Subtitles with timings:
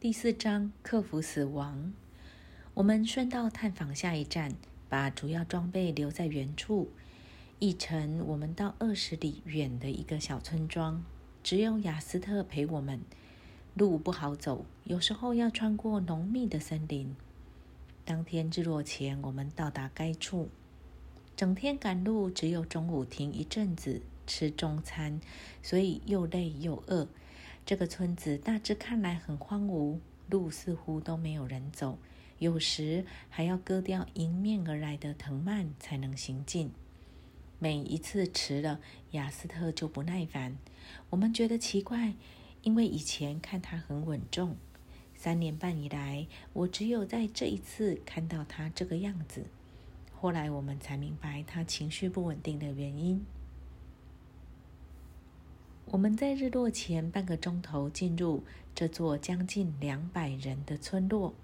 [0.00, 1.92] 第四章克服死亡。
[2.72, 4.54] 我们顺道探访下一站，
[4.88, 6.88] 把主要装备留在原处。
[7.58, 11.04] 一程，我们到二十里远的一个小村庄，
[11.42, 13.02] 只有雅斯特陪我们。
[13.74, 17.14] 路不好走，有时候要穿过浓密的森林。
[18.06, 20.48] 当天日落前，我们到达该处。
[21.36, 25.20] 整天赶路，只有中午停一阵子吃中餐，
[25.62, 27.06] 所以又累又饿。
[27.64, 29.98] 这个村子大致看来很荒芜，
[30.28, 31.98] 路似乎都没有人走，
[32.38, 36.72] 有时还要割掉迎面而来的藤蔓才能行进。
[37.58, 40.56] 每一次迟了，雅斯特就不耐烦。
[41.10, 42.14] 我们觉得奇怪，
[42.62, 44.56] 因为以前看他很稳重，
[45.14, 49.44] 三年半以来，我只有在这一次看到他这个样子。
[50.12, 53.24] 后来我们才明白他情绪不稳定的原因。
[55.92, 58.44] 我们在日落前半个钟头进入
[58.76, 61.34] 这座将近两百人的村落。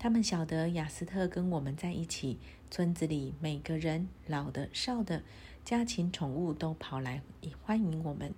[0.00, 2.38] 他们晓得雅斯特跟我们在一起，
[2.72, 5.22] 村子里每个人，老的、少的，
[5.64, 7.22] 家禽、宠物都跑来
[7.62, 8.34] 欢迎我们，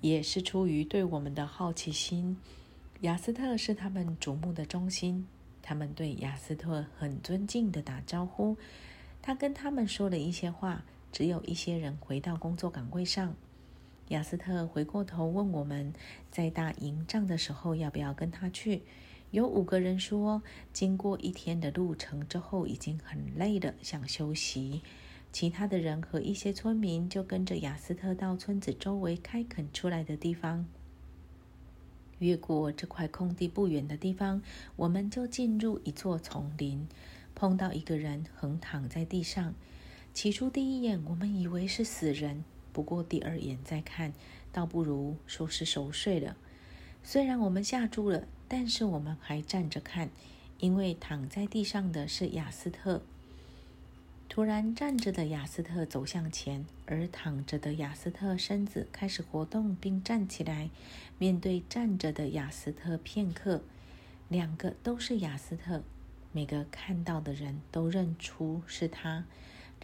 [0.00, 2.38] 也是出于对我们的好奇心。
[3.02, 5.26] 雅斯特是他们瞩目的中心，
[5.60, 8.56] 他们对雅斯特很尊敬的打招呼。
[9.20, 10.82] 他跟他们说了一些话，
[11.12, 13.34] 只有一些人回到工作岗位上。
[14.08, 15.92] 雅斯特回过头问我们，
[16.30, 18.82] 在打营帐的时候要不要跟他去？
[19.32, 24.82] 有五个人说，经过一天的路程之后已经很累了，想休息。
[25.32, 30.66] 其他的人和一些村民就跟着雅斯特到村子周围开垦出来的地方。
[32.20, 34.40] 越过这块空地不远的地方，
[34.76, 36.86] 我们就进入一座丛林，
[37.34, 39.52] 碰到一个人横躺在地上。
[40.14, 42.44] 起初第一眼，我们以为是死人。
[42.76, 44.12] 不过第二眼再看，
[44.52, 46.36] 倒不如说是熟睡了。
[47.02, 50.10] 虽然我们吓住了，但是我们还站着看，
[50.58, 53.00] 因为躺在地上的是雅斯特。
[54.28, 60.68] 突然，站着的雅斯特走向前，而躺着的雅斯特身子开始活动，并站起来，
[61.16, 63.62] 面对站着的雅斯特片刻。
[64.28, 65.82] 两个都是雅斯特，
[66.30, 69.24] 每个看到的人都认出是他。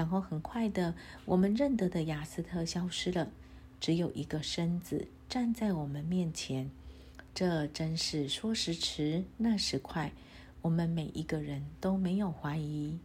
[0.00, 0.94] 然后很快的，
[1.26, 3.28] 我们认得的雅斯特消失了，
[3.78, 6.70] 只有一个身子站在我们面前。
[7.34, 10.12] 这真是说时迟，那时快。
[10.62, 12.98] 我们每一个人都没有怀疑。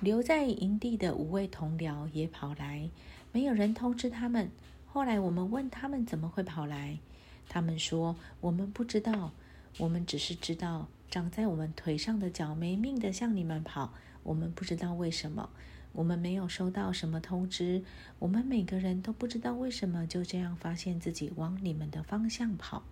[0.00, 2.88] 留在营地的五位同僚也跑来，
[3.32, 4.50] 没有人通知他们。
[4.86, 6.98] 后来我们问他们怎么会跑来，
[7.46, 9.32] 他们说我们不知道，
[9.76, 13.92] 我们只是知道长在我们腿上的脚没命的向你们跑。
[14.26, 15.48] 我们不知道为什么，
[15.92, 17.84] 我们没有收到什么通知。
[18.18, 22.82] 我们每个人都不知道为什么就这样发现自己往你们的方向跑。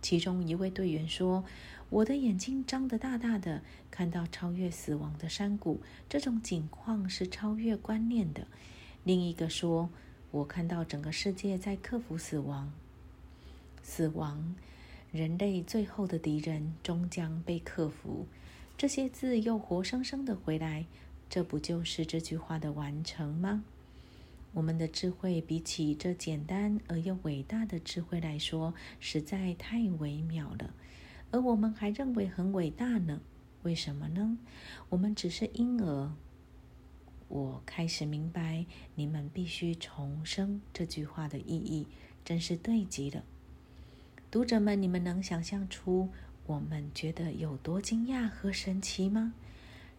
[0.00, 1.44] 其中一位队员说
[1.88, 8.48] ：“我的眼睛张得大大的，看到超越死亡的山谷，这种景况是超越观念的。”
[9.04, 9.88] 另一个说
[10.32, 12.72] ：“我看到整个世界在克服死亡，
[13.80, 14.56] 死亡，
[15.12, 18.26] 人类最后的敌人终将被克服。”
[18.82, 20.86] 这些字又活生生的回来，
[21.30, 23.62] 这不就是这句话的完成吗？
[24.54, 30.74] 我们的智慧比起这简单而又伟大的智慧来说，实在太微妙了，
[31.30, 33.20] 而我们还认为很伟大呢？
[33.62, 34.36] 为什么呢？
[34.88, 36.12] 我们只是婴儿。
[37.28, 38.66] 我开始明白，
[38.96, 41.86] 你们必须重生这句话的意义，
[42.24, 43.22] 真是对极了。
[44.28, 46.08] 读者们，你们能想象出？
[46.46, 49.34] 我们觉得有多惊讶和神奇吗？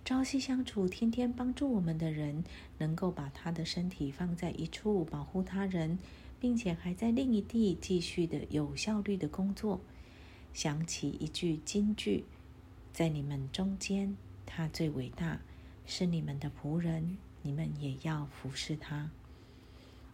[0.06, 2.44] 朝夕相处、天天帮助我们的人，
[2.78, 5.98] 能够把他的身体放在一处保护他人，
[6.42, 9.80] 并且还在另一地继续的有效率的工作。
[10.54, 12.26] 想起一句金句：
[12.92, 15.40] 在你们中间，他最伟大，
[15.86, 19.10] 是你们的仆人，你们也要服侍他。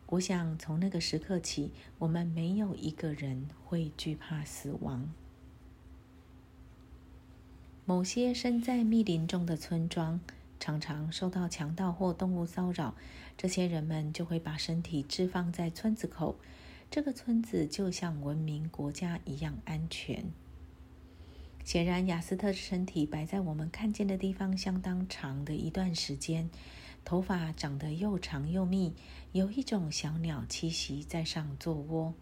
[0.06, 5.10] 我想从那个时刻起，我们没有一个人会惧怕死亡。
[7.90, 10.20] 某些身在密林中的村庄，
[10.60, 12.94] 常常受到强盗或动物骚扰。
[13.36, 16.36] 这些人们就会把身体置放在村子口，
[16.92, 20.24] 这个村子就像文明国家一样安全。
[21.64, 26.48] 显然，雅斯特的身体摆在我们看见的地方相当长的一段时间，
[27.04, 28.94] 头发长得又长又密，
[29.32, 32.14] 有一种小鸟栖息在上做窝。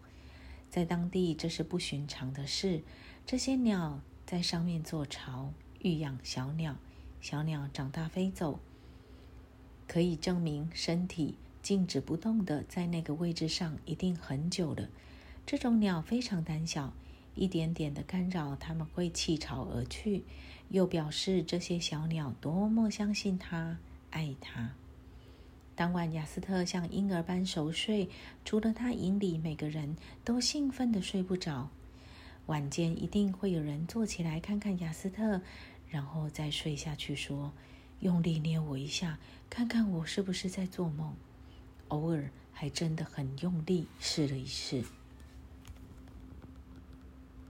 [0.70, 2.82] 在当地，这是不寻常的事。
[3.26, 4.00] 这些鸟。
[4.28, 6.76] 在上面做巢，育养小鸟，
[7.18, 8.60] 小鸟长大飞走，
[9.86, 14.90] 可以证明身体静止不动的在那个位置上一定很久了。
[15.46, 16.92] 这种鸟非常胆小，
[17.36, 20.24] 一点点的干扰，他们会弃巢而去，
[20.68, 23.78] 又表示这些小鸟多么相信他、
[24.10, 24.72] 爱他。
[25.74, 28.10] 当晚，雅斯特像婴儿般熟睡，
[28.44, 31.70] 除了他营里每个人都兴奋的睡不着。
[32.48, 35.40] 晚间一定会有人坐起来看看雅斯特，
[35.88, 37.52] 然后再睡下去，说
[38.00, 39.18] ：“用力捏我一下，
[39.50, 41.14] 看看我是不是在做梦。”
[41.88, 44.82] 偶尔还真的很用力试了一试。